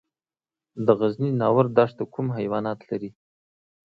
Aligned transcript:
د 0.85 0.87
غزني 0.99 1.31
ناور 1.41 1.65
دښته 1.77 2.03
کوم 2.13 2.27
حیوانات 2.37 2.79
لري؟ 2.89 3.09